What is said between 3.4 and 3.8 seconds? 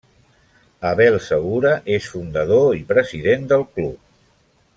del